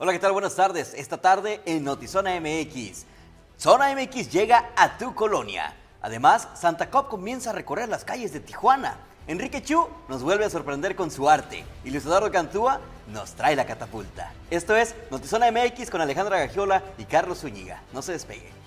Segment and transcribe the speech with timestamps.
[0.00, 0.30] Hola, ¿qué tal?
[0.30, 0.94] Buenas tardes.
[0.94, 3.04] Esta tarde en Notizona MX.
[3.56, 5.74] Zona MX llega a tu colonia.
[6.00, 8.96] Además, Santa Cop comienza a recorrer las calles de Tijuana.
[9.26, 13.56] Enrique Chu nos vuelve a sorprender con su arte y Luis Eduardo Cantúa nos trae
[13.56, 14.32] la catapulta.
[14.52, 17.82] Esto es Notizona MX con Alejandra Gagiola y Carlos Zúñiga.
[17.92, 18.57] No se despegue.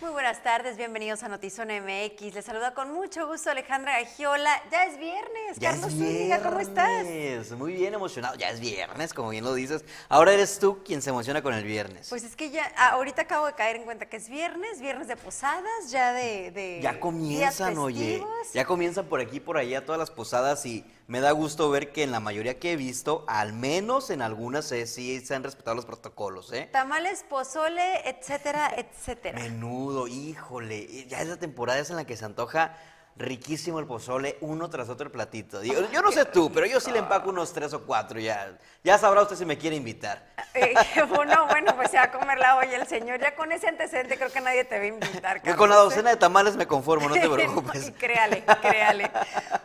[0.00, 2.32] Muy buenas tardes, bienvenidos a Notizona MX.
[2.32, 4.50] Les saluda con mucho gusto Alejandra Gagiola.
[4.70, 7.02] Ya es viernes, Ya Carlos es ¿cómo estás?
[7.06, 7.52] viernes.
[7.52, 8.34] Muy bien emocionado.
[8.36, 9.84] Ya es viernes, como bien lo dices.
[10.08, 12.08] Ahora eres tú quien se emociona con el viernes.
[12.08, 15.06] Pues es que ya, ah, ahorita acabo de caer en cuenta que es viernes, viernes
[15.06, 16.50] de posadas, ya de...
[16.50, 18.24] de Ya comienzan, oye.
[18.54, 22.04] Ya comienzan por aquí, por allá, todas las posadas y me da gusto ver que
[22.04, 25.74] en la mayoría que he visto, al menos en algunas, eh, sí se han respetado
[25.74, 26.68] los protocolos, ¿eh?
[26.70, 29.36] Tamales, pozole, etcétera, etcétera.
[29.36, 31.08] Menudo, híjole.
[31.08, 32.76] Ya es la temporada esa en la que se antoja
[33.16, 35.60] riquísimo el pozole, uno tras otro el platito.
[35.60, 38.56] Digo, yo no sé tú, pero yo sí le empaco unos tres o cuatro ya.
[38.82, 40.26] Ya sabrá usted si me quiere invitar.
[40.54, 40.74] Eh,
[41.08, 43.20] bueno, bueno, pues se va a comer la olla el señor.
[43.20, 45.78] Ya con ese antecedente creo que nadie te va a invitar, con la ¿eh?
[45.78, 47.88] docena de tamales me conformo, no te preocupes.
[47.88, 49.10] Y créale, créale.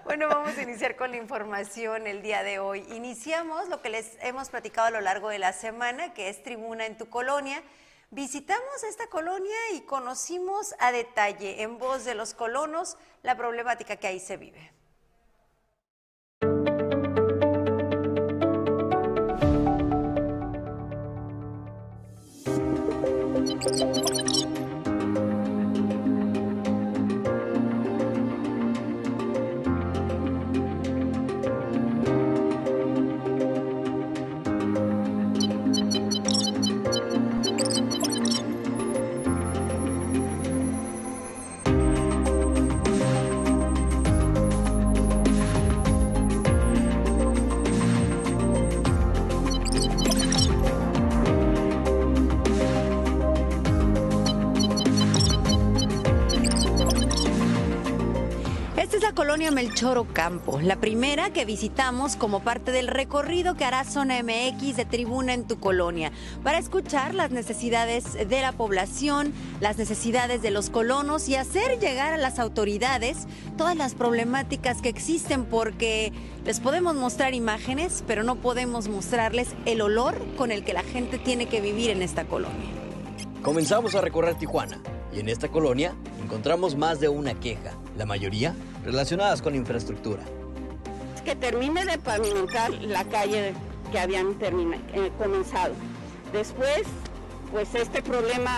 [0.03, 2.85] Bueno, vamos a iniciar con la información el día de hoy.
[2.93, 6.85] Iniciamos lo que les hemos platicado a lo largo de la semana, que es Tribuna
[6.85, 7.62] en tu colonia.
[8.11, 14.07] Visitamos esta colonia y conocimos a detalle, en voz de los colonos, la problemática que
[14.07, 14.75] ahí se vive.
[59.55, 64.83] Melchor Ocampo, la primera que visitamos como parte del recorrido que hará Zona MX de
[64.83, 66.11] Tribuna en tu colonia,
[66.43, 72.11] para escuchar las necesidades de la población, las necesidades de los colonos y hacer llegar
[72.11, 73.27] a las autoridades
[73.57, 76.11] todas las problemáticas que existen, porque
[76.44, 81.17] les podemos mostrar imágenes, pero no podemos mostrarles el olor con el que la gente
[81.17, 82.71] tiene que vivir en esta colonia.
[83.41, 84.81] Comenzamos a recorrer Tijuana
[85.13, 85.95] y en esta colonia
[86.30, 90.24] encontramos más de una queja, la mayoría relacionadas con infraestructura.
[91.24, 93.53] que termine de pavimentar la calle
[93.91, 95.74] que habían termina- eh, comenzado.
[96.31, 96.84] Después,
[97.52, 98.52] pues este problema,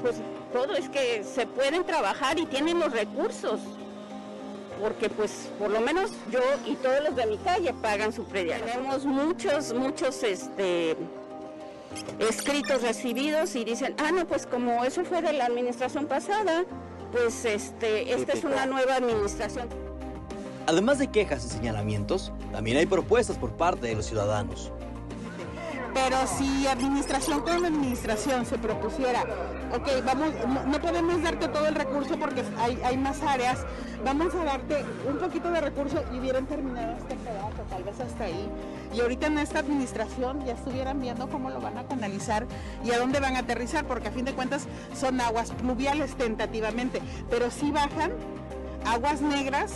[0.00, 0.14] pues
[0.52, 3.58] todo es que se pueden trabajar y tienen los recursos,
[4.80, 8.60] porque pues por lo menos yo y todos los de mi calle pagan su predial.
[8.62, 10.96] Tenemos muchos, muchos este,
[12.18, 16.64] escritos recibidos y dicen, ah, no, pues como eso fue de la administración pasada,
[17.12, 19.68] pues este, esta es una nueva administración.
[20.66, 24.70] Además de quejas y señalamientos, también hay propuestas por parte de los ciudadanos.
[25.92, 29.24] Pero si administración con administración se propusiera,
[29.74, 33.66] ok, vamos, no, no podemos darte todo el recurso porque hay, hay más áreas,
[34.04, 38.24] vamos a darte un poquito de recurso y hubieran terminado este pedazo, tal vez hasta
[38.24, 38.48] ahí.
[38.94, 42.46] Y ahorita en esta administración ya estuvieran viendo cómo lo van a canalizar
[42.84, 44.66] y a dónde van a aterrizar, porque a fin de cuentas
[44.98, 48.12] son aguas pluviales tentativamente, pero sí bajan
[48.84, 49.72] aguas negras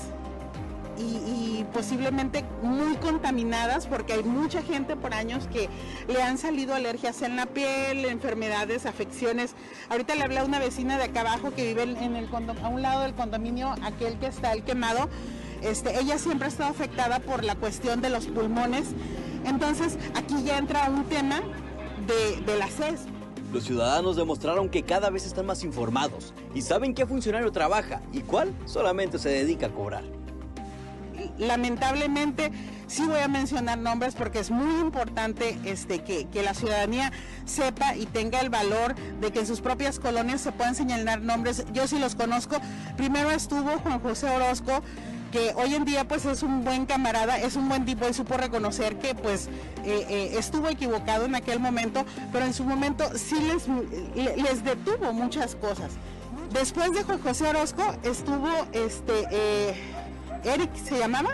[0.96, 5.69] y, y posiblemente muy contaminadas porque hay mucha gente por años que
[6.08, 9.55] le han salido alergias en la piel, enfermedades, afecciones.
[9.88, 12.28] Ahorita le hablé a una vecina de acá abajo que vive en el
[12.62, 15.08] a un lado del condominio, aquel que está el quemado.
[15.62, 18.88] Este, ella siempre ha estado afectada por la cuestión de los pulmones.
[19.44, 21.40] Entonces aquí ya entra un tema
[22.06, 23.02] de, de la CES.
[23.52, 28.20] Los ciudadanos demostraron que cada vez están más informados y saben qué funcionario trabaja y
[28.20, 30.02] cuál solamente se dedica a cobrar.
[31.38, 32.50] lamentablemente
[32.86, 37.12] sí voy a mencionar nombres porque es muy importante este, que, que la ciudadanía
[37.44, 41.64] sepa y tenga el valor de que en sus propias colonias se puedan señalar nombres.
[41.72, 42.56] Yo sí los conozco.
[42.96, 44.82] Primero estuvo Juan José Orozco,
[45.34, 48.36] que hoy en día pues es un buen camarada, es un buen tipo y supo
[48.36, 49.48] reconocer que pues
[49.84, 53.66] eh, eh, estuvo equivocado en aquel momento, pero en su momento sí les,
[54.14, 55.90] le- les detuvo muchas cosas.
[56.52, 59.75] Después de José Orozco estuvo este eh,
[60.44, 61.31] Eric, ¿se llamaba?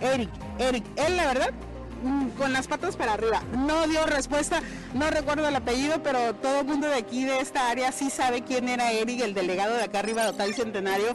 [0.00, 1.50] Eric, Eric, él la verdad
[2.02, 3.40] mm, con las patas para arriba.
[3.56, 4.62] No dio respuesta,
[4.94, 8.42] no recuerdo el apellido, pero todo el mundo de aquí, de esta área, sí sabe
[8.42, 11.14] quién era Eric, el delegado de acá arriba de Hotel Centenario.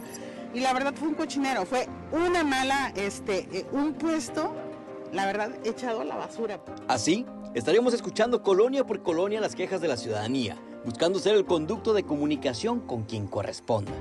[0.54, 4.54] Y la verdad fue un cochinero, fue una mala, este, eh, un puesto,
[5.12, 6.60] la verdad, echado a la basura.
[6.86, 11.92] Así, estaremos escuchando colonia por colonia las quejas de la ciudadanía, buscando ser el conducto
[11.92, 13.92] de comunicación con quien corresponda.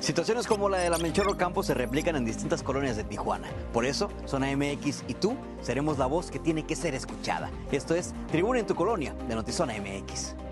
[0.00, 3.48] Situaciones como la de la Melchorro Campos se replican en distintas colonias de Tijuana.
[3.72, 7.50] Por eso, Zona MX y tú seremos la voz que tiene que ser escuchada.
[7.72, 10.45] Esto es Tribuna en tu Colonia de Notizona MX.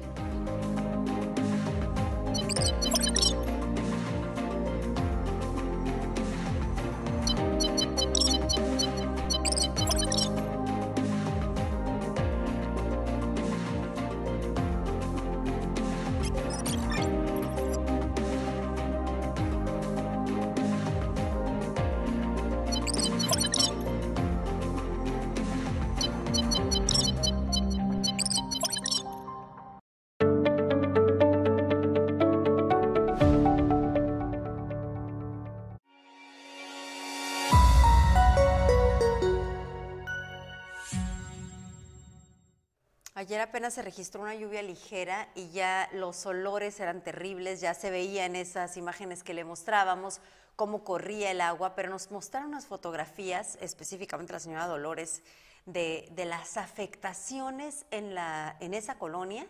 [43.74, 48.36] Se registró una lluvia ligera y ya los olores eran terribles, ya se veía en
[48.36, 50.20] esas imágenes que le mostrábamos
[50.54, 55.22] cómo corría el agua, pero nos mostraron unas fotografías, específicamente la señora Dolores,
[55.66, 59.46] de, de las afectaciones en, la, en esa colonia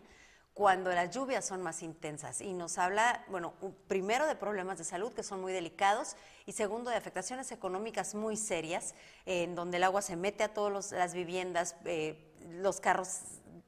[0.55, 2.41] cuando las lluvias son más intensas.
[2.41, 3.53] Y nos habla, bueno,
[3.89, 6.17] primero de problemas de salud que son muy delicados
[6.47, 8.95] y segundo de afectaciones económicas muy serias,
[9.27, 13.21] en donde el agua se mete a todas las viviendas, eh, los carros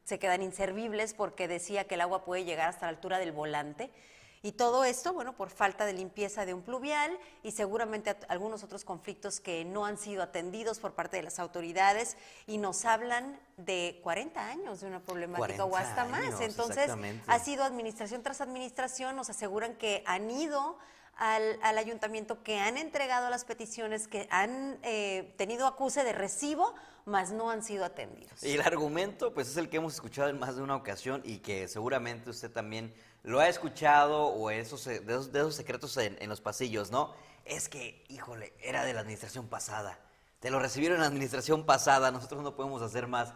[0.07, 3.91] se quedan inservibles porque decía que el agua puede llegar hasta la altura del volante.
[4.41, 8.85] Y todo esto, bueno, por falta de limpieza de un pluvial y seguramente algunos otros
[8.85, 12.17] conflictos que no han sido atendidos por parte de las autoridades
[12.47, 16.41] y nos hablan de 40 años de una problemática o 40 hasta más.
[16.41, 16.89] Entonces,
[17.27, 20.79] ha sido administración tras administración, nos aseguran que han ido
[21.17, 26.75] al, al ayuntamiento, que han entregado las peticiones, que han eh, tenido acuse de recibo,
[27.05, 28.43] mas no han sido atendidos.
[28.43, 31.39] Y el argumento, pues es el que hemos escuchado en más de una ocasión y
[31.39, 36.17] que seguramente usted también lo ha escuchado o esos, de, esos, de esos secretos en,
[36.21, 37.15] en los pasillos, ¿no?
[37.45, 39.99] Es que, híjole, era de la administración pasada.
[40.41, 43.33] Te lo recibieron en la administración pasada, nosotros no podemos hacer más.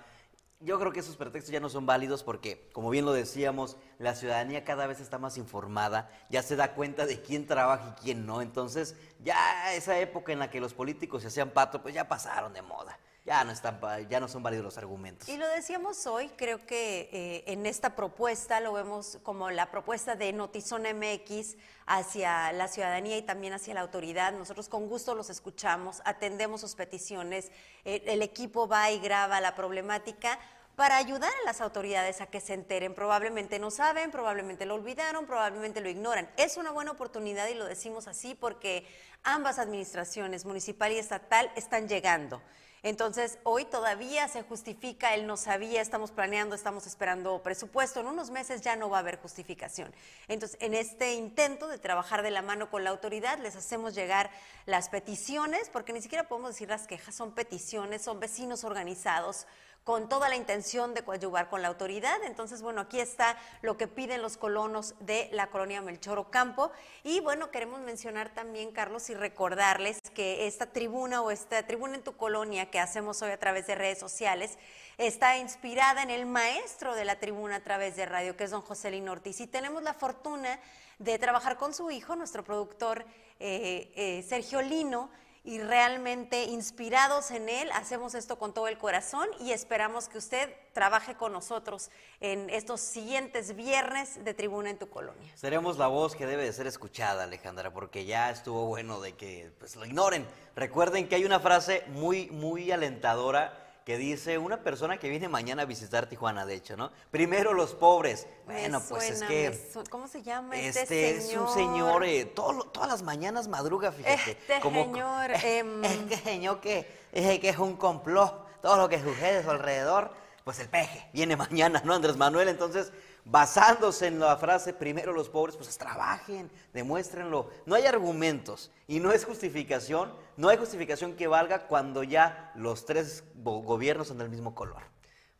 [0.63, 4.15] Yo creo que esos pretextos ya no son válidos porque, como bien lo decíamos, la
[4.15, 8.27] ciudadanía cada vez está más informada, ya se da cuenta de quién trabaja y quién
[8.27, 8.43] no.
[8.43, 12.53] Entonces, ya esa época en la que los políticos se hacían pato, pues ya pasaron
[12.53, 12.99] de moda.
[13.25, 13.79] Ya no, están,
[14.09, 15.29] ya no son válidos los argumentos.
[15.29, 20.17] Y lo decíamos hoy, creo que eh, en esta propuesta lo vemos como la propuesta
[20.17, 21.57] de Notizona MX
[21.87, 24.33] hacia la ciudadanía y también hacia la autoridad.
[24.33, 27.51] Nosotros con gusto los escuchamos, atendemos sus peticiones,
[27.85, 30.39] eh, el equipo va y graba la problemática
[30.81, 32.95] para ayudar a las autoridades a que se enteren.
[32.95, 36.31] Probablemente no saben, probablemente lo olvidaron, probablemente lo ignoran.
[36.39, 38.87] Es una buena oportunidad y lo decimos así porque
[39.23, 42.41] ambas administraciones, municipal y estatal, están llegando.
[42.83, 48.31] Entonces, hoy todavía se justifica, él no sabía, estamos planeando, estamos esperando presupuesto, en unos
[48.31, 49.93] meses ya no va a haber justificación.
[50.29, 54.31] Entonces, en este intento de trabajar de la mano con la autoridad, les hacemos llegar
[54.65, 59.47] las peticiones, porque ni siquiera podemos decir las quejas, son peticiones, son vecinos organizados
[59.85, 62.23] con toda la intención de coadyuvar con la autoridad.
[62.25, 66.71] Entonces, bueno, aquí está lo que piden los colonos de la colonia Melchoro Campo.
[67.03, 72.03] Y bueno, queremos mencionar también, Carlos, y recordarles que esta tribuna o esta tribuna en
[72.03, 74.59] tu colonia que hacemos hoy a través de redes sociales
[74.99, 78.63] está inspirada en el maestro de la tribuna a través de radio, que es don
[78.63, 79.41] José Lino Ortiz.
[79.41, 80.61] Y tenemos la fortuna
[80.99, 83.07] de trabajar con su hijo, nuestro productor
[83.39, 85.11] eh, eh, Sergio Lino,
[85.43, 90.51] y realmente inspirados en él, hacemos esto con todo el corazón y esperamos que usted
[90.73, 95.33] trabaje con nosotros en estos siguientes viernes de Tribuna en tu Colonia.
[95.35, 99.51] Seremos la voz que debe de ser escuchada, Alejandra, porque ya estuvo bueno de que
[99.59, 100.27] pues, lo ignoren.
[100.55, 103.60] Recuerden que hay una frase muy, muy alentadora
[103.91, 106.93] que dice una persona que viene mañana a visitar Tijuana, de hecho, ¿no?
[107.11, 108.29] Primero los pobres.
[108.47, 109.59] Me Bueno, pues es que...
[109.91, 111.49] ¿Cómo se llama Este, este, es señor?
[111.49, 114.31] un señor, eh, todo todas las mañanas madruga, fíjate.
[114.31, 119.01] Este señor, em, Es que señor que, es que es un complot, todo lo que
[119.01, 120.13] sucede a su alrededor,
[120.45, 122.47] pues el peje, viene mañana, ¿no, Andrés Manuel?
[122.47, 122.93] Entonces,
[123.31, 127.49] basándose en la frase, primero los pobres, pues trabajen, demuéstrenlo.
[127.65, 132.85] No hay argumentos y no es justificación, no hay justificación que valga cuando ya los
[132.87, 134.83] tres go- gobiernos son del mismo color.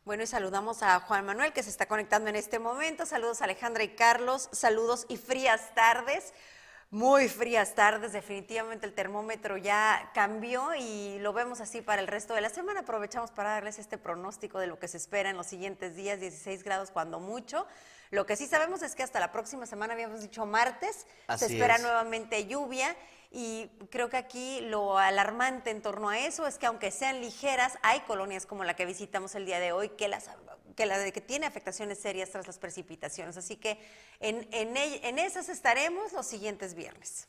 [0.05, 3.05] Bueno, y saludamos a Juan Manuel que se está conectando en este momento.
[3.05, 4.49] Saludos a Alejandra y Carlos.
[4.51, 6.33] Saludos y frías tardes.
[6.91, 12.33] Muy frías tardes, definitivamente el termómetro ya cambió y lo vemos así para el resto
[12.33, 12.81] de la semana.
[12.81, 16.65] Aprovechamos para darles este pronóstico de lo que se espera en los siguientes días, 16
[16.65, 17.65] grados cuando mucho.
[18.09, 21.53] Lo que sí sabemos es que hasta la próxima semana, habíamos dicho martes, Así se
[21.53, 21.81] espera es.
[21.81, 22.93] nuevamente lluvia
[23.31, 27.77] y creo que aquí lo alarmante en torno a eso es que aunque sean ligeras,
[27.83, 30.27] hay colonias como la que visitamos el día de hoy que las
[30.75, 33.37] que la que tiene afectaciones serias tras las precipitaciones.
[33.37, 33.77] Así que
[34.19, 37.27] en, en, en esas estaremos los siguientes viernes.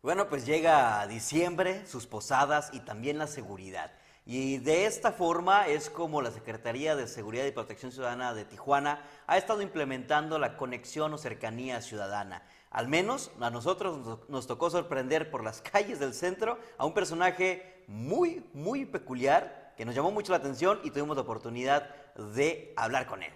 [0.00, 3.92] Bueno, pues llega diciembre, sus posadas y también la seguridad.
[4.24, 9.02] Y de esta forma es como la Secretaría de Seguridad y Protección Ciudadana de Tijuana
[9.26, 12.42] ha estado implementando la conexión o cercanía ciudadana.
[12.70, 17.84] Al menos a nosotros nos- tocó sorprender por las calles del centro a un personaje
[17.86, 21.88] muy, muy peculiar que nos llamó mucho la atención y tuvimos la oportunidad
[22.34, 23.32] de hablar con él.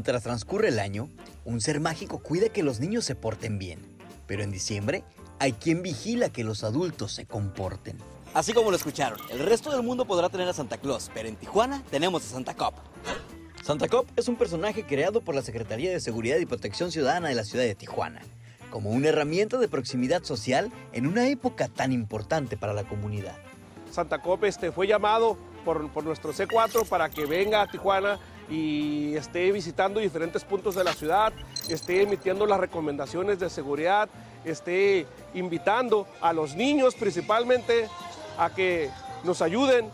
[0.00, 1.10] Mientras transcurre el año,
[1.44, 3.80] un ser mágico cuida que los niños se porten bien.
[4.26, 5.04] Pero en diciembre,
[5.38, 7.98] hay quien vigila que los adultos se comporten.
[8.32, 11.36] Así como lo escucharon, el resto del mundo podrá tener a Santa Claus, pero en
[11.36, 12.76] Tijuana tenemos a Santa Cop.
[13.62, 17.34] Santa Cop es un personaje creado por la Secretaría de Seguridad y Protección Ciudadana de
[17.34, 18.22] la ciudad de Tijuana,
[18.70, 23.36] como una herramienta de proximidad social en una época tan importante para la comunidad.
[23.90, 28.18] Santa Cop este, fue llamado por, por nuestro C4 para que venga a Tijuana
[28.50, 31.32] y esté visitando diferentes puntos de la ciudad,
[31.68, 34.08] esté emitiendo las recomendaciones de seguridad,
[34.44, 37.88] esté invitando a los niños principalmente
[38.36, 38.90] a que
[39.22, 39.88] nos ayuden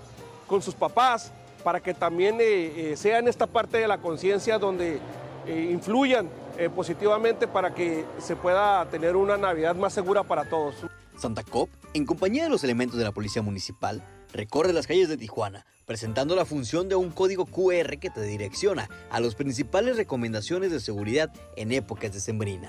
[0.47, 1.33] con sus papás
[1.63, 5.01] para que también eh, eh, sean esta parte de la conciencia donde
[5.47, 6.29] eh, influyan
[6.75, 10.75] positivamente para que se pueda tener una Navidad más segura para todos.
[11.19, 15.19] Santa Cop, en compañía de los elementos de la Policía Municipal, recorre las calles de
[15.19, 20.73] Tijuana, presentando la función de un código QR que te direcciona a las principales recomendaciones
[20.73, 22.69] de seguridad en épocas de sembrina.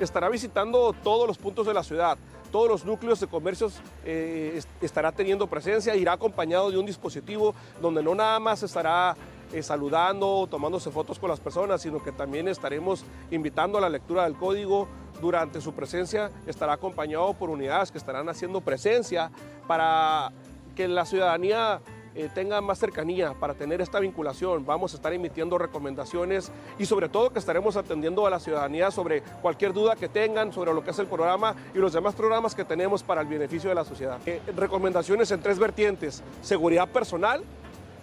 [0.00, 2.18] estará visitando todos los puntos de la ciudad,
[2.50, 7.54] todos los núcleos de comercios eh, est- estará teniendo presencia, irá acompañado de un dispositivo
[7.80, 9.16] donde no nada más estará
[9.52, 14.24] eh, saludando, tomándose fotos con las personas, sino que también estaremos invitando a la lectura
[14.24, 14.88] del código.
[15.20, 19.30] Durante su presencia estará acompañado por unidades que estarán haciendo presencia
[19.68, 20.32] para
[20.74, 21.80] que la ciudadanía
[22.14, 24.64] eh, tenga más cercanía, para tener esta vinculación.
[24.66, 29.22] Vamos a estar emitiendo recomendaciones y sobre todo que estaremos atendiendo a la ciudadanía sobre
[29.40, 32.64] cualquier duda que tengan sobre lo que es el programa y los demás programas que
[32.64, 34.18] tenemos para el beneficio de la sociedad.
[34.26, 37.42] Eh, recomendaciones en tres vertientes, seguridad personal,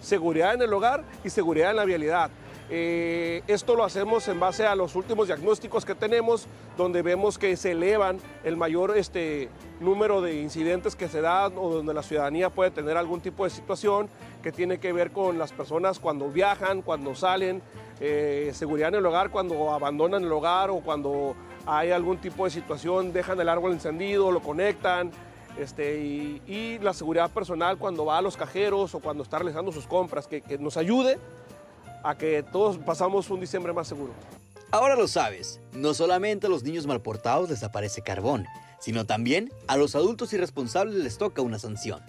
[0.00, 2.30] seguridad en el hogar y seguridad en la vialidad.
[2.72, 6.46] Eh, esto lo hacemos en base a los últimos diagnósticos que tenemos,
[6.76, 9.48] donde vemos que se elevan el mayor este,
[9.80, 13.50] número de incidentes que se dan o donde la ciudadanía puede tener algún tipo de
[13.50, 14.08] situación
[14.40, 17.60] que tiene que ver con las personas cuando viajan, cuando salen,
[17.98, 21.34] eh, seguridad en el hogar cuando abandonan el hogar o cuando
[21.66, 25.10] hay algún tipo de situación, dejan el árbol encendido, lo conectan,
[25.58, 29.88] este, y, la seguridad personal cuando va a los cajeros o cuando está realizando sus
[29.88, 31.18] compras, que, que nos ayude
[32.02, 34.12] a que todos pasamos un diciembre más seguro.
[34.70, 38.46] Ahora lo sabes, no solamente a los niños malportados les aparece carbón,
[38.78, 42.00] sino también a los adultos irresponsables les toca una sanción.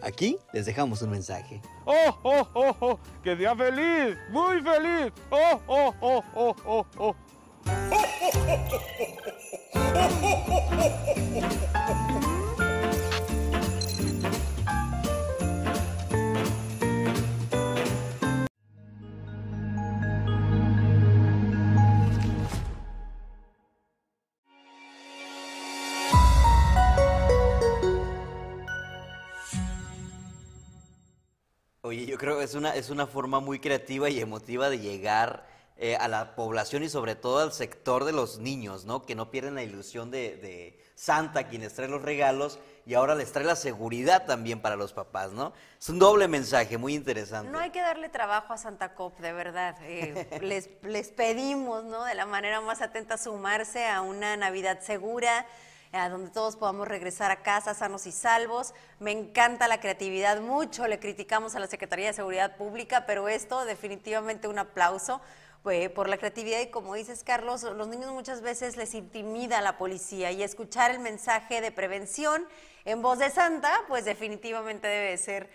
[0.00, 1.62] Aquí les dejamos un mensaje.
[1.86, 2.98] ¡Oh, oh, oh, oh!
[3.22, 4.16] ¡Que día feliz!
[4.30, 5.12] ¡Muy feliz!
[5.30, 7.16] ¡Oh, oh, oh, oh, oh, oh!
[31.84, 35.46] Oye, yo creo que es una, es una forma muy creativa y emotiva de llegar
[35.76, 39.04] eh, a la población y sobre todo al sector de los niños, ¿no?
[39.04, 43.14] Que no pierden la ilusión de, de Santa, quien les trae los regalos y ahora
[43.14, 45.52] les trae la seguridad también para los papás, ¿no?
[45.78, 47.52] Es un doble mensaje muy interesante.
[47.52, 49.76] No hay que darle trabajo a Santa Cop, de verdad.
[49.82, 52.04] Eh, les, les pedimos, ¿no?
[52.04, 55.44] De la manera más atenta sumarse a una Navidad segura,
[55.94, 58.74] a donde todos podamos regresar a casa sanos y salvos.
[58.98, 63.64] Me encanta la creatividad, mucho le criticamos a la Secretaría de Seguridad Pública, pero esto
[63.64, 65.20] definitivamente un aplauso
[65.62, 69.62] pues, por la creatividad y como dices Carlos, los niños muchas veces les intimida a
[69.62, 72.44] la policía y escuchar el mensaje de prevención
[72.84, 75.48] en voz de Santa, pues definitivamente debe ser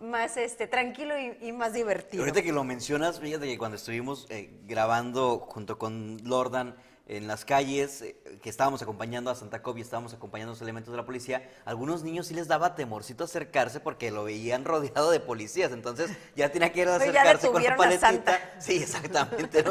[0.00, 2.22] más este tranquilo y, más divertido.
[2.22, 7.44] Ahorita que lo mencionas, fíjate que cuando estuvimos eh, grabando junto con Lordan en las
[7.44, 10.96] calles, eh, que estábamos acompañando a Santa Cop y estábamos acompañando a los elementos de
[10.96, 15.72] la policía, algunos niños sí les daba temorcito acercarse porque lo veían rodeado de policías,
[15.72, 18.38] entonces ya tenía que ir a acercarse con la paletita.
[18.58, 19.64] Sí, exactamente.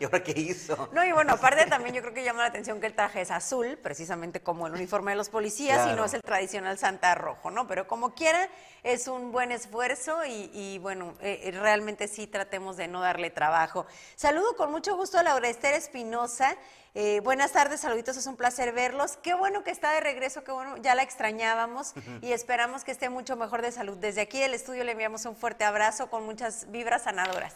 [0.00, 0.88] ¿Y ahora qué hizo?
[0.92, 3.30] No, y bueno, aparte también yo creo que llama la atención que el traje es
[3.30, 7.50] azul, precisamente como el uniforme de los policías, y no es el tradicional Santa rojo,
[7.50, 7.66] ¿no?
[7.66, 8.48] Pero como quiera,
[8.82, 13.86] es un buen esfuerzo y, bueno, eh, eh, realmente sí tratemos de no darle trabajo.
[14.16, 16.56] Saludo con mucho gusto a Laura Esther Espinosa.
[17.00, 19.16] Eh, buenas tardes, saluditos, es un placer verlos.
[19.18, 23.08] Qué bueno que está de regreso, qué bueno, ya la extrañábamos y esperamos que esté
[23.08, 23.96] mucho mejor de salud.
[23.98, 27.54] Desde aquí del estudio le enviamos un fuerte abrazo con muchas vibras sanadoras.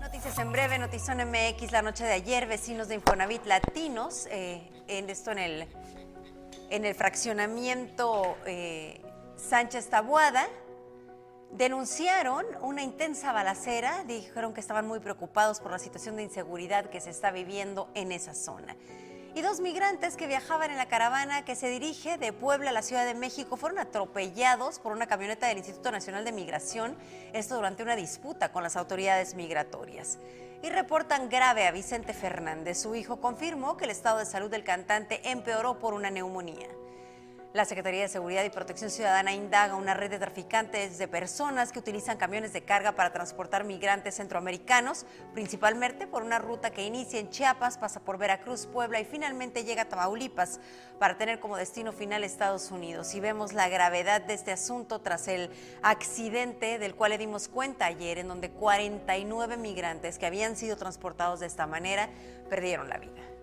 [0.00, 5.10] Noticias en breve, Notizón MX, la noche de ayer, vecinos de Infonavit Latinos, eh, en
[5.10, 5.68] esto en el
[6.70, 9.00] en el fraccionamiento eh,
[9.36, 10.48] Sánchez Tabuada,
[11.52, 17.00] denunciaron una intensa balacera, dijeron que estaban muy preocupados por la situación de inseguridad que
[17.00, 18.76] se está viviendo en esa zona.
[19.36, 22.80] Y dos migrantes que viajaban en la caravana que se dirige de Puebla a la
[22.80, 26.96] Ciudad de México fueron atropellados por una camioneta del Instituto Nacional de Migración,
[27.34, 30.16] esto durante una disputa con las autoridades migratorias
[30.62, 32.80] y reportan grave a Vicente Fernández.
[32.80, 36.68] Su hijo confirmó que el estado de salud del cantante empeoró por una neumonía.
[37.56, 41.78] La Secretaría de Seguridad y Protección Ciudadana indaga una red de traficantes de personas que
[41.78, 47.30] utilizan camiones de carga para transportar migrantes centroamericanos, principalmente por una ruta que inicia en
[47.30, 50.60] Chiapas, pasa por Veracruz, Puebla y finalmente llega a Tamaulipas
[50.98, 53.14] para tener como destino final Estados Unidos.
[53.14, 55.48] Y vemos la gravedad de este asunto tras el
[55.82, 61.40] accidente del cual le dimos cuenta ayer, en donde 49 migrantes que habían sido transportados
[61.40, 62.10] de esta manera
[62.50, 63.35] perdieron la vida.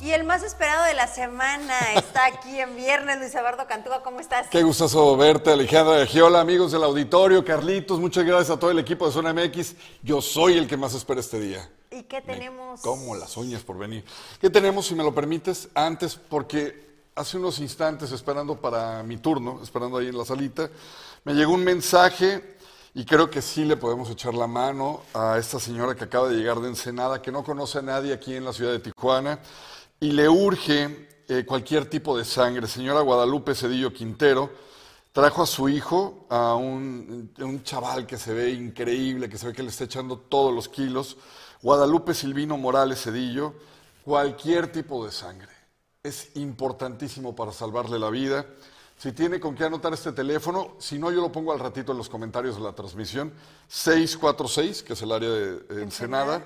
[0.00, 4.20] Y el más esperado de la semana está aquí en viernes, Luis Eduardo Cantúa, ¿cómo
[4.20, 4.46] estás?
[4.46, 9.06] Qué gustoso verte, Alejandra Hola, amigos del auditorio, Carlitos, muchas gracias a todo el equipo
[9.06, 9.74] de Zona MX.
[10.04, 11.68] Yo soy el que más espera este día.
[11.90, 12.80] ¿Y qué tenemos?
[12.80, 14.04] Como las uñas por venir.
[14.40, 15.68] ¿Qué tenemos, si me lo permites?
[15.74, 20.70] Antes, porque hace unos instantes, esperando para mi turno, esperando ahí en la salita,
[21.24, 22.56] me llegó un mensaje
[22.94, 26.36] y creo que sí le podemos echar la mano a esta señora que acaba de
[26.36, 29.40] llegar de Ensenada, que no conoce a nadie aquí en la ciudad de Tijuana
[30.00, 32.66] y le urge eh, cualquier tipo de sangre.
[32.66, 34.50] Señora Guadalupe Cedillo Quintero
[35.12, 39.52] trajo a su hijo, a un, un, chaval que se ve increíble, que se ve
[39.52, 41.16] que le está echando todos los kilos.
[41.62, 43.54] Guadalupe Silvino Morales Cedillo,
[44.04, 45.48] cualquier tipo de sangre.
[46.02, 48.46] Es importantísimo para salvarle la vida.
[48.96, 51.98] Si tiene con qué anotar este teléfono, si no, yo lo pongo al ratito en
[51.98, 53.32] los comentarios de la transmisión.
[53.68, 56.44] 646, que es el área de Ensenada.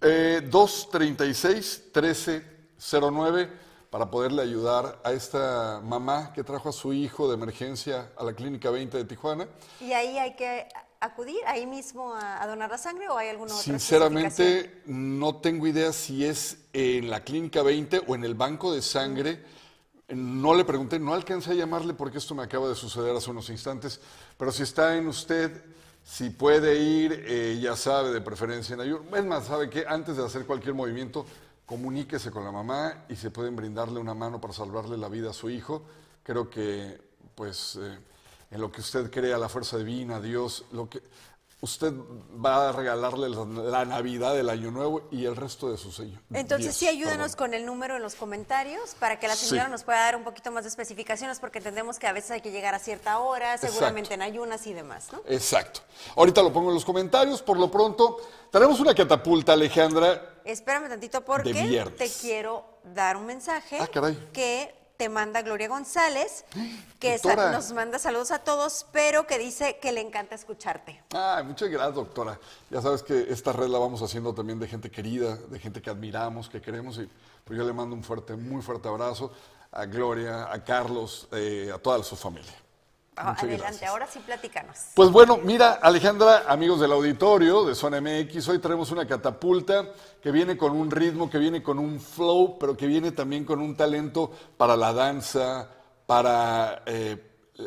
[0.00, 2.51] Eh, 236 13
[2.90, 3.50] 09
[3.90, 8.32] para poderle ayudar a esta mamá que trajo a su hijo de emergencia a la
[8.32, 9.46] Clínica 20 de Tijuana.
[9.80, 10.66] ¿Y ahí hay que
[10.98, 15.92] acudir ahí mismo a, donar la sangre o hay alguna otra Sinceramente, no tengo idea
[15.92, 19.44] si es en la Clínica 20 o en el banco de sangre.
[20.08, 23.50] No le pregunté, no alcancé a llamarle porque esto me acaba de suceder hace unos
[23.50, 24.00] instantes,
[24.38, 25.64] pero si está en usted,
[26.04, 29.16] si puede ir, eh, ya sabe, de preferencia en ayuno.
[29.16, 31.26] Es más, sabe que antes de hacer cualquier movimiento,
[31.66, 35.32] comuníquese con la mamá y se pueden brindarle una mano para salvarle la vida a
[35.32, 35.82] su hijo.
[36.22, 37.00] Creo que,
[37.34, 37.98] pues, eh,
[38.50, 41.02] en lo que usted crea, la fuerza divina, Dios, lo que
[41.62, 41.92] usted
[42.44, 46.18] va a regalarle la, Navidad, el Año Nuevo y el resto de su sello.
[46.32, 50.00] Entonces, sí, ayúdanos con el número en los comentarios para que la señora nos pueda
[50.00, 52.80] dar un poquito más de especificaciones, porque entendemos que a veces hay que llegar a
[52.80, 55.20] cierta hora, seguramente en ayunas y demás, ¿no?
[55.28, 55.82] Exacto.
[56.16, 57.40] Ahorita lo pongo en los comentarios.
[57.40, 58.18] Por lo pronto,
[58.50, 60.31] tenemos una catapulta, Alejandra.
[60.44, 61.52] Espérame tantito, porque
[61.96, 63.88] te quiero dar un mensaje ah,
[64.32, 66.44] que te manda Gloria González,
[67.00, 71.02] que nos manda saludos a todos, pero que dice que le encanta escucharte.
[71.12, 72.38] Ay, muchas gracias, doctora.
[72.70, 75.90] Ya sabes que esta red la vamos haciendo también de gente querida, de gente que
[75.90, 76.98] admiramos, que queremos.
[76.98, 77.08] Y
[77.44, 79.32] pues yo le mando un fuerte, muy fuerte abrazo
[79.72, 82.52] a Gloria, a Carlos, eh, a toda su familia.
[83.14, 83.90] Muchas Adelante, gracias.
[83.90, 84.78] ahora sí platícanos.
[84.94, 90.32] Pues bueno, mira, Alejandra, amigos del auditorio de Zona MX, hoy traemos una catapulta que
[90.32, 93.76] viene con un ritmo, que viene con un flow, pero que viene también con un
[93.76, 95.68] talento para la danza,
[96.06, 97.22] para eh,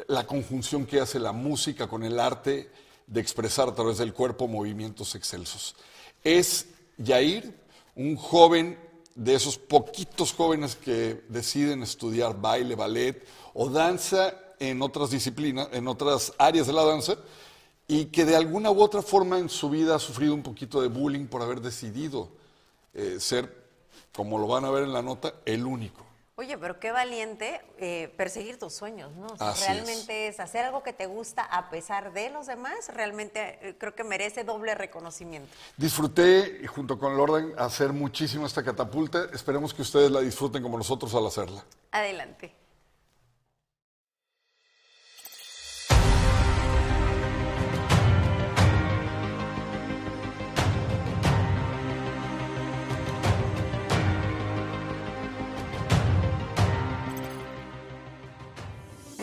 [0.07, 2.71] la conjunción que hace la música con el arte
[3.05, 5.75] de expresar a través del cuerpo movimientos excelsos.
[6.23, 7.55] Es Yair,
[7.95, 8.79] un joven
[9.13, 15.87] de esos poquitos jóvenes que deciden estudiar baile, ballet o danza en otras disciplinas, en
[15.87, 17.15] otras áreas de la danza,
[17.87, 20.87] y que de alguna u otra forma en su vida ha sufrido un poquito de
[20.87, 22.29] bullying por haber decidido
[22.93, 23.53] eh, ser,
[24.13, 26.05] como lo van a ver en la nota, el único.
[26.37, 29.27] Oye, pero qué valiente eh, perseguir tus sueños, ¿no?
[29.27, 30.41] O sea, realmente es.
[30.41, 34.43] hacer algo que te gusta a pesar de los demás, realmente eh, creo que merece
[34.43, 35.47] doble reconocimiento.
[35.77, 39.29] Disfruté, junto con Lorden, hacer muchísimo esta catapulta.
[39.31, 41.63] Esperemos que ustedes la disfruten como nosotros al hacerla.
[41.91, 42.53] Adelante.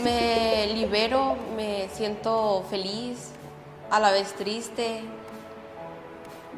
[0.03, 3.31] Me libero, me siento feliz,
[3.91, 5.03] a la vez triste.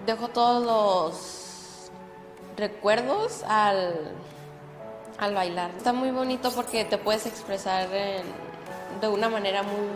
[0.06, 1.90] Dejo todos los
[2.56, 4.12] recuerdos al,
[5.18, 5.72] al bailar.
[5.76, 9.88] Está muy bonito porque te puedes expresar de una manera muy,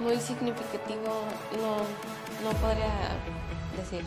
[0.00, 1.10] muy significativa.
[1.60, 1.76] No,
[2.44, 2.92] no podría
[3.76, 4.04] decir.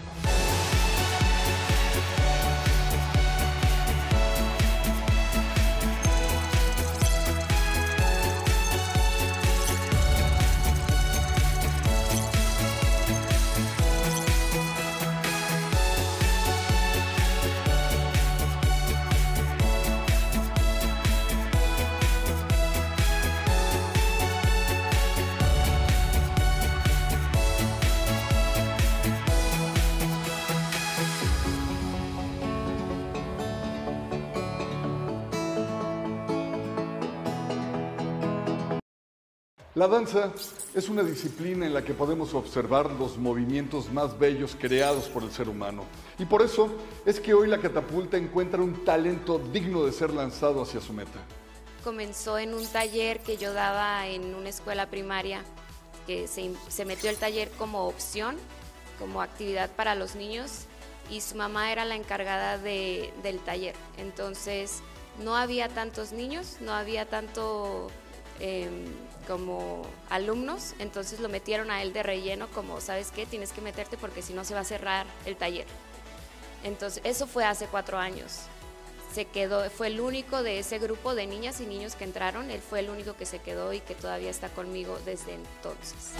[39.81, 40.31] La danza
[40.75, 45.31] es una disciplina en la que podemos observar los movimientos más bellos creados por el
[45.31, 45.85] ser humano.
[46.19, 46.69] Y por eso
[47.03, 51.17] es que hoy la catapulta encuentra un talento digno de ser lanzado hacia su meta.
[51.83, 55.41] comenzó en un taller que yo daba en una escuela primaria,
[56.05, 58.35] que se, se metió el taller como opción,
[58.99, 60.65] como actividad para los niños,
[61.09, 63.73] y su mamá era la encargada de- del taller.
[63.97, 64.83] Entonces,
[65.23, 67.87] no había tantos niños, no había tanto
[68.41, 68.85] em,
[69.27, 73.25] como alumnos, entonces lo metieron a él de relleno, como, ¿sabes qué?
[73.25, 75.67] Tienes que meterte porque si no se va a cerrar el taller.
[76.63, 78.47] Entonces, eso fue hace cuatro años
[79.13, 82.61] se quedó, fue el único de ese grupo de niñas y niños que entraron, él
[82.61, 86.13] fue el único que se quedó y que todavía está conmigo desde entonces.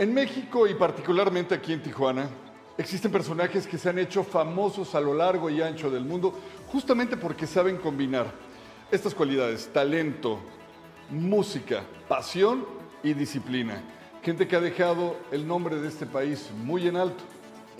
[0.00, 2.26] En México y particularmente aquí en Tijuana,
[2.78, 6.32] existen personajes que se han hecho famosos a lo largo y ancho del mundo
[6.68, 8.32] justamente porque saben combinar
[8.90, 10.40] estas cualidades, talento,
[11.10, 12.66] música, pasión
[13.02, 13.82] y disciplina.
[14.22, 17.22] Gente que ha dejado el nombre de este país muy en alto.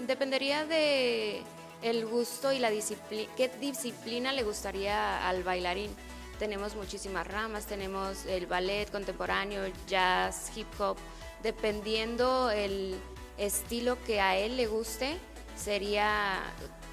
[0.07, 1.43] Dependería de
[1.81, 5.91] el gusto y la disciplina, qué disciplina le gustaría al bailarín.
[6.39, 10.99] Tenemos muchísimas ramas, tenemos el ballet contemporáneo, jazz, hip hop,
[11.43, 12.97] dependiendo el
[13.39, 15.17] estilo que a él le guste,
[15.57, 16.43] sería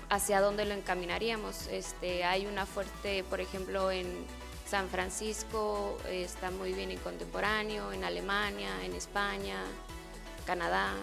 [0.10, 1.67] hacia dónde lo encaminaríamos.
[1.67, 4.07] Este, hay una fuerte, por ejemplo, en
[4.65, 9.57] San Francisco, está muy bien en contemporáneo, en Alemania, en España,
[10.45, 10.93] Canadá,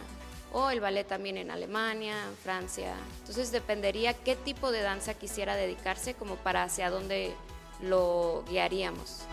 [0.52, 2.94] o el ballet también en Alemania, Francia.
[3.20, 7.35] Entonces dependería qué tipo de danza quisiera dedicarse como para hacia dónde
[7.80, 9.26] lo guiaríamos.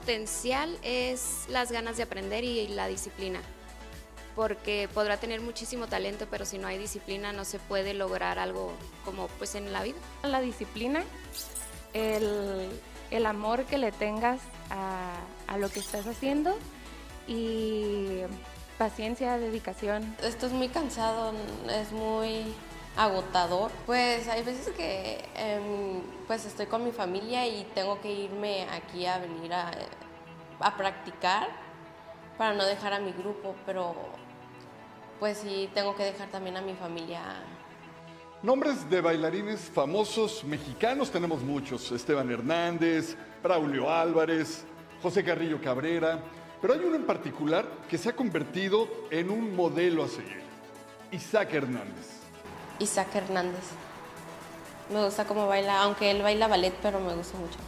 [0.00, 3.40] Potencial es las ganas de aprender y la disciplina,
[4.34, 8.72] porque podrá tener muchísimo talento, pero si no hay disciplina no se puede lograr algo
[9.04, 9.98] como pues en la vida.
[10.22, 11.04] La disciplina,
[11.92, 12.70] el,
[13.10, 16.56] el amor que le tengas a, a lo que estás haciendo
[17.28, 18.20] y
[18.78, 20.16] paciencia, dedicación.
[20.22, 21.34] Esto es muy cansado,
[21.68, 22.44] es muy
[22.96, 23.70] agotador.
[23.86, 29.06] Pues hay veces que em, pues estoy con mi familia y tengo que irme aquí
[29.06, 29.70] a venir a,
[30.60, 31.48] a practicar
[32.38, 33.94] para no dejar a mi grupo, pero
[35.18, 37.20] pues sí tengo que dejar también a mi familia.
[38.42, 41.92] Nombres de bailarines famosos mexicanos tenemos muchos.
[41.92, 44.64] Esteban Hernández, Braulio Álvarez,
[45.02, 46.18] José Carrillo Cabrera,
[46.60, 50.40] pero hay uno en particular que se ha convertido en un modelo a seguir.
[51.10, 52.19] Isaac Hernández.
[52.80, 53.64] Isaac Hernández.
[54.92, 57.58] Me gusta cómo baila, aunque él baila ballet, pero me gusta mucho.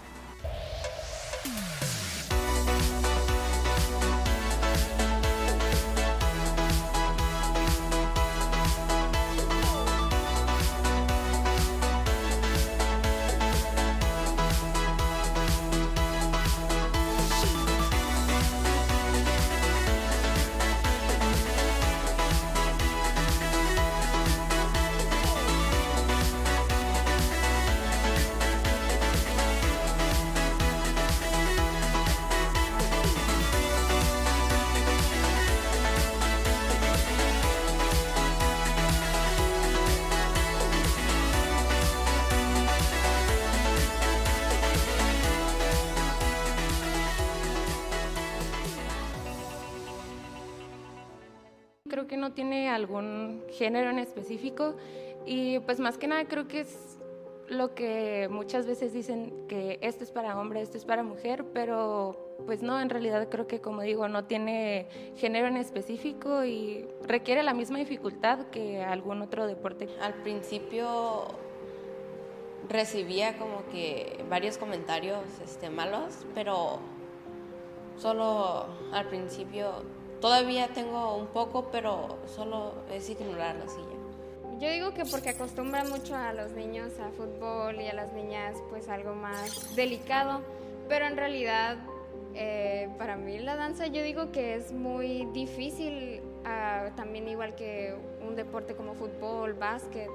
[52.33, 54.75] Tiene algún género en específico
[55.25, 56.99] y pues más que nada creo que es
[57.49, 62.35] lo que muchas veces dicen que esto es para hombre, esto es para mujer, pero
[62.47, 67.43] pues no, en realidad creo que como digo, no tiene género en específico y requiere
[67.43, 69.89] la misma dificultad que algún otro deporte.
[70.01, 71.27] Al principio
[72.69, 76.79] recibía como que varios comentarios este, malos, pero
[77.99, 79.85] solo al principio
[80.23, 84.03] todavía tengo un poco, pero solo es ignorarlos y ya.
[84.61, 88.57] Yo digo que porque acostumbran mucho a los niños a fútbol y a las niñas
[88.71, 90.41] pues algo más delicado,
[90.89, 91.77] pero en realidad
[92.35, 97.97] eh, para mí la danza yo digo que es muy difícil, ah, también igual que
[98.25, 100.09] un deporte como fútbol, básquet,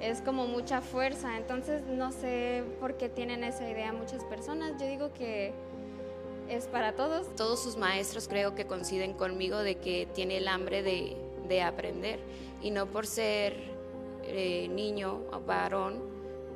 [0.00, 4.86] es como mucha fuerza, entonces no sé por qué tienen esa idea muchas personas, yo
[4.86, 5.54] digo que
[6.48, 7.34] es para todos.
[7.36, 11.16] Todos sus maestros creo que coinciden conmigo de que tiene el hambre de,
[11.48, 12.20] de aprender
[12.62, 13.56] y no por ser
[14.24, 16.00] eh, niño o varón,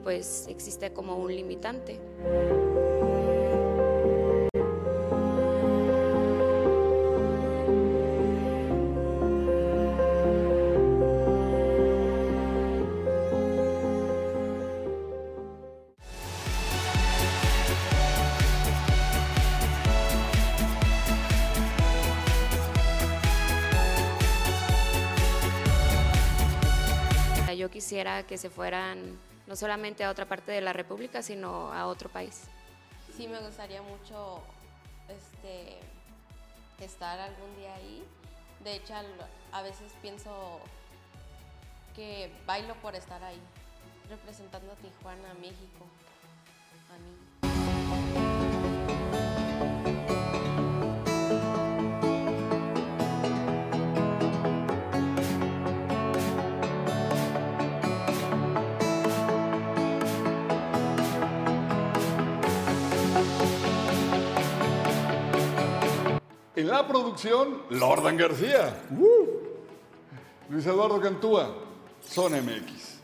[0.02, 1.98] pues existe como un limitante.
[27.90, 32.08] Quisiera que se fueran no solamente a otra parte de la República, sino a otro
[32.08, 32.44] país.
[33.16, 34.44] Sí me gustaría mucho
[35.08, 35.80] este,
[36.78, 38.04] estar algún día ahí.
[38.62, 38.94] De hecho,
[39.50, 40.60] a veces pienso
[41.96, 43.40] que bailo por estar ahí,
[44.08, 45.84] representando a Tijuana, México,
[46.94, 48.39] a mí.
[66.60, 68.82] En la producción, Lordan García.
[68.90, 69.24] ¡Uh!
[70.50, 71.54] Luis Eduardo Cantúa,
[72.06, 72.98] Zona MX.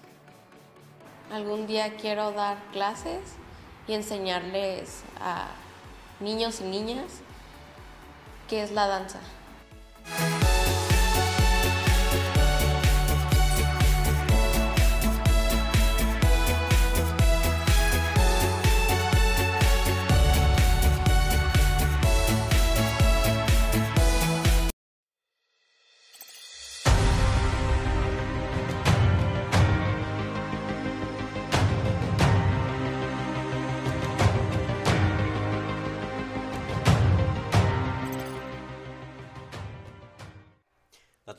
[1.33, 3.23] Algún día quiero dar clases
[3.88, 5.49] y enseñarles a
[6.21, 7.07] niños y niñas
[8.47, 9.21] qué es la danza.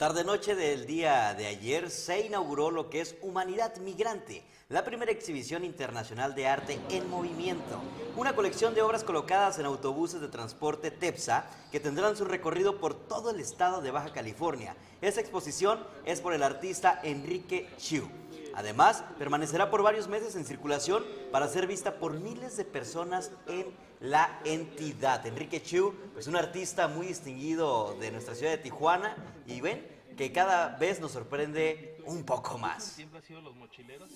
[0.08, 5.66] Tarde-noche del día de ayer se inauguró lo que es Humanidad Migrante, la primera exhibición
[5.66, 7.82] internacional de arte en movimiento.
[8.16, 12.94] Una colección de obras colocadas en autobuses de transporte TEPSA que tendrán su recorrido por
[12.94, 14.78] todo el estado de Baja California.
[15.02, 18.08] Esta exposición es por el artista Enrique Chiu.
[18.56, 23.68] Además, permanecerá por varios meses en circulación para ser vista por miles de personas en
[24.00, 25.26] la entidad.
[25.26, 30.32] Enrique Chu es un artista muy distinguido de nuestra ciudad de Tijuana y ven que
[30.32, 32.84] cada vez nos sorprende un poco más.
[32.84, 34.10] Siempre ha sido los mochileros.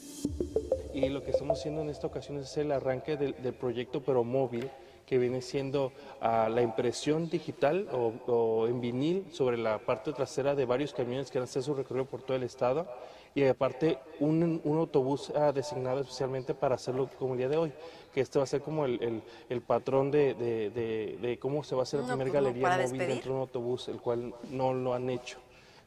[0.94, 4.24] Y lo que estamos haciendo en esta ocasión es el arranque del, del proyecto, pero
[4.24, 4.70] móvil,
[5.06, 10.56] que viene siendo ah, la impresión digital o, o en vinil sobre la parte trasera
[10.56, 12.88] de varios camiones que van a hacer su recorrido por todo el estado
[13.36, 17.72] y aparte un, un autobús ah, designado especialmente para hacerlo como el día de hoy,
[18.14, 21.64] que este va a ser como el, el, el patrón de, de, de- de cómo
[21.64, 23.08] se va a hacer la primera pues, galería móvil despedir.
[23.08, 25.40] dentro de un autobús, el cual no lo han hecho.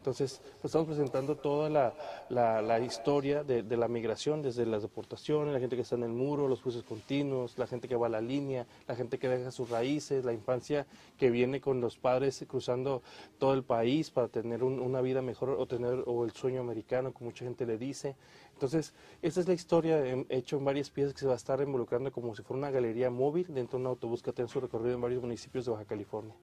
[0.04, 1.94] Entonces, pues, estamos presentando toda la,
[2.28, 6.02] la- la historia de, de la migración, desde las deportaciones, la gente que está en
[6.02, 9.30] el muro, los cruces continuos, la gente que va a la línea, la gente que
[9.30, 10.86] deja sus raíces, la infancia
[11.16, 13.00] que viene con los padres cruzando
[13.38, 17.14] todo el país para tener un- una vida mejor o tener o el sueño americano,
[17.14, 18.14] como mucha gente le dice.
[18.52, 21.62] Entonces, esta es la historia em, hecho en varias piezas que se va a estar
[21.62, 24.96] involucrando como si fuera una galería móvil dentro de un autobús que tiene su recorrido
[24.96, 26.34] en varios municipios de Baja California.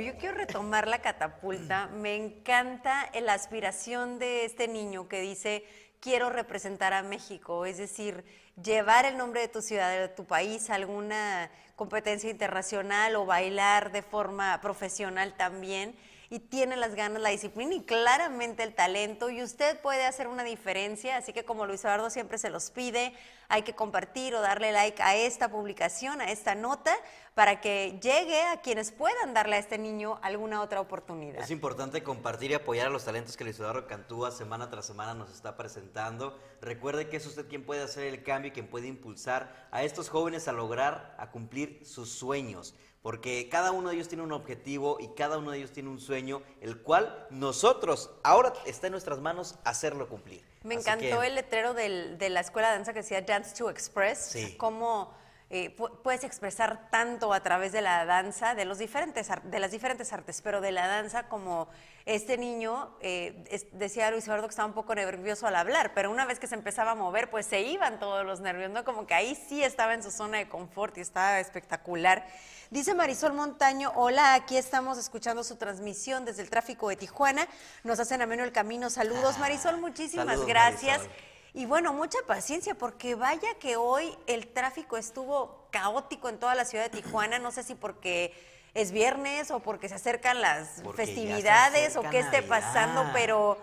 [0.00, 1.88] Yo quiero retomar la catapulta.
[1.88, 5.64] Me encanta la aspiración de este niño que dice,
[6.00, 8.24] quiero representar a México, es decir,
[8.62, 13.90] llevar el nombre de tu ciudad, de tu país a alguna competencia internacional o bailar
[13.90, 15.96] de forma profesional también.
[16.30, 19.30] Y tiene las ganas, la disciplina y claramente el talento.
[19.30, 21.16] Y usted puede hacer una diferencia.
[21.16, 23.14] Así que como Luis Eduardo siempre se los pide,
[23.48, 26.94] hay que compartir o darle like a esta publicación, a esta nota,
[27.34, 31.40] para que llegue a quienes puedan darle a este niño alguna otra oportunidad.
[31.40, 35.14] Es importante compartir y apoyar a los talentos que Luis Eduardo Cantúa semana tras semana
[35.14, 36.38] nos está presentando.
[36.60, 40.10] Recuerde que es usted quien puede hacer el cambio y quien puede impulsar a estos
[40.10, 42.74] jóvenes a lograr, a cumplir sus sueños.
[43.02, 46.00] Porque cada uno de ellos tiene un objetivo y cada uno de ellos tiene un
[46.00, 50.44] sueño, el cual nosotros ahora está en nuestras manos hacerlo cumplir.
[50.64, 53.54] Me Así encantó que- el letrero del- de la escuela de danza que decía Dance
[53.56, 54.18] to Express.
[54.18, 54.56] Sí.
[54.56, 55.16] Cómo
[55.50, 59.70] eh, pu- puedes expresar tanto a través de la danza, de, los diferentes, de las
[59.70, 61.68] diferentes artes, pero de la danza como
[62.08, 66.10] este niño, eh, es- decía Luis Eduardo que estaba un poco nervioso al hablar, pero
[66.10, 68.82] una vez que se empezaba a mover, pues se iban todos los nervios, ¿no?
[68.82, 72.26] Como que ahí sí estaba en su zona de confort y estaba espectacular.
[72.70, 77.46] Dice Marisol Montaño, hola, aquí estamos escuchando su transmisión desde el tráfico de Tijuana.
[77.84, 78.88] Nos hacen ameno el camino.
[78.88, 80.98] Saludos, Marisol, muchísimas saludos, gracias.
[80.98, 81.22] Marisol.
[81.54, 86.64] Y bueno, mucha paciencia, porque vaya que hoy el tráfico estuvo caótico en toda la
[86.64, 87.38] ciudad de Tijuana.
[87.38, 88.32] No sé si porque
[88.80, 93.58] es viernes o porque se acercan las Porque festividades o qué esté pasando, pero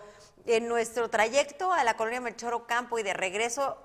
[0.45, 3.77] en nuestro trayecto a la colonia Melchoro Campo y de regreso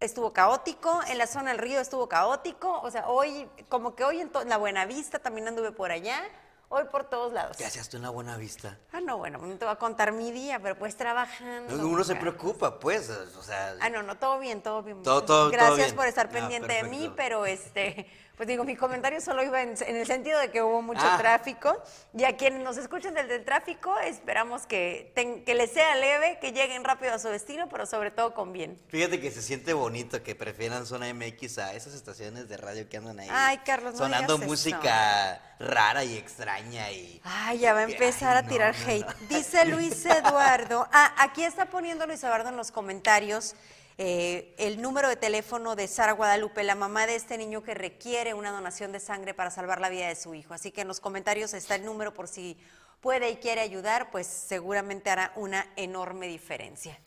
[0.00, 4.20] estuvo caótico, en la zona del río estuvo caótico, o sea, hoy, como que hoy
[4.20, 6.22] en, la Buenavista también anduve por allá,
[6.68, 7.56] hoy por todos lados.
[7.56, 8.76] ¿Qué hacías tú en la buena vista?
[8.92, 11.88] Ah, no, bueno, no te voy a contar mi día, pero pues trabajando.
[11.88, 13.76] Uno se preocupa, pues, o sea...
[13.80, 15.02] Ah, no, no, todo bien, todo bien.
[15.02, 15.96] Todo- todo- todo Gracias bien.
[15.96, 19.74] por estar Ah, pendiente de mí, pero este, pues digo, mi comentario solo iba en,
[19.86, 21.16] en el sentido de que hubo mucho Ah.
[21.18, 21.80] tráfico.
[22.16, 26.38] Y a quienes nos escuchan desde el tráfico, esperamos que, ten- que les sea leve,
[26.40, 28.76] que lleguen rápido a su destino, pero sobre todo con bien.
[28.88, 32.96] Fíjate que se siente bonito que prefieran Zona MX a esas estaciones de radio que
[32.96, 33.28] andan ahí.
[33.30, 37.20] Ay, Carlos, no Sonando música rara y extraña y...
[37.24, 39.06] Ay, ya va a empezar Ay, a tirar no, hate.
[39.28, 40.88] Dice Luis Eduardo.
[40.92, 43.54] Ah, aquí está poniendo Luis Eduardo en los comentarios
[43.96, 48.34] eh, el número de teléfono de Sara Guadalupe, la mamá de este niño que requiere
[48.34, 50.52] una donación de sangre para salvar la vida de su hijo.
[50.54, 52.56] Así que en los comentarios está el número por si
[53.00, 56.98] puede y quiere ayudar, pues seguramente hará una enorme diferencia.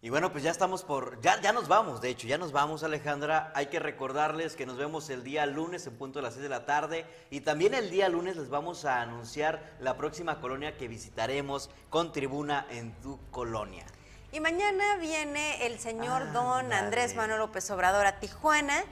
[0.00, 1.20] Y bueno, pues ya estamos por...
[1.22, 3.50] Ya, ya nos vamos, de hecho, ya nos vamos, Alejandra.
[3.56, 6.48] Hay que recordarles que nos vemos el día lunes en punto de las 6 de
[6.48, 7.04] la tarde.
[7.30, 12.12] Y también el día lunes les vamos a anunciar la próxima colonia que visitaremos con
[12.12, 13.86] tribuna en tu colonia.
[14.32, 16.74] Y mañana viene el señor don Ándale.
[16.76, 18.84] Andrés Manuel López Obrador a Tijuana.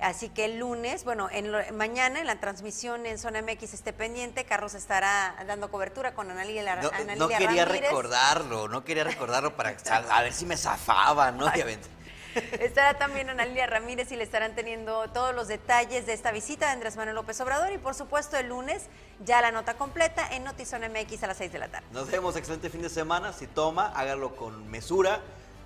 [0.00, 3.92] Así que el lunes, bueno, en lo- mañana en la transmisión en Zona MX esté
[3.92, 7.82] pendiente, Carlos estará dando cobertura con Analia, No, no quería Ramírez.
[7.88, 9.76] recordarlo, no quería recordarlo para
[10.10, 11.46] a ver si me zafaba, ¿no?
[11.46, 11.88] Obviamente.
[12.60, 16.72] Estará también Analia Ramírez y le estarán teniendo todos los detalles de esta visita de
[16.72, 17.72] Andrés Manuel López Obrador.
[17.72, 18.84] Y por supuesto, el lunes
[19.24, 21.86] ya la nota completa en Notizona MX a las 6 de la tarde.
[21.92, 23.32] Nos vemos, excelente fin de semana.
[23.32, 25.20] Si toma, hágalo con mesura,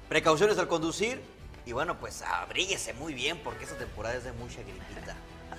[0.08, 1.20] precauciones al conducir
[1.64, 5.16] y bueno, pues abríguese muy bien porque esta temporada es de mucha gripita.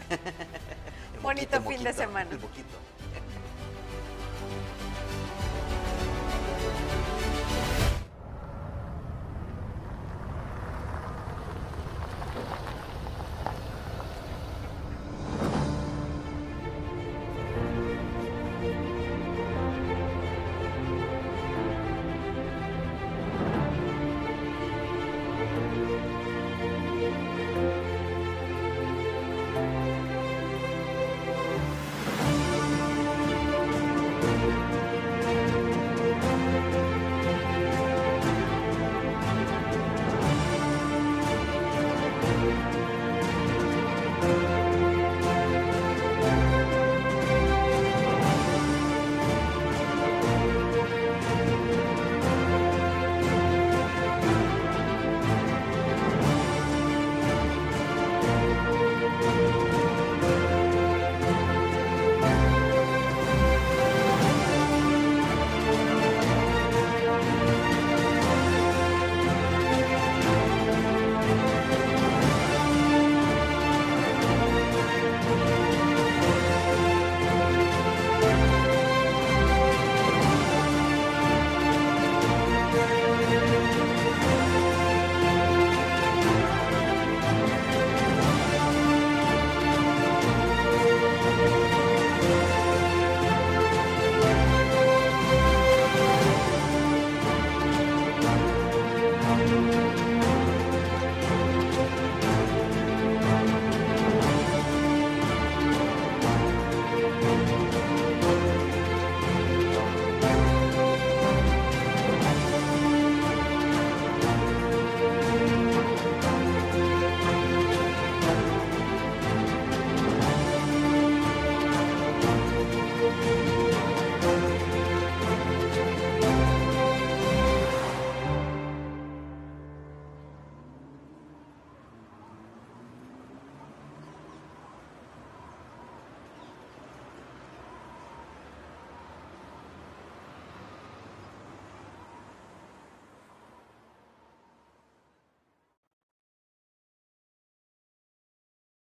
[1.21, 2.31] Bonito moquito, fin de semana.
[2.31, 2.77] El poquito.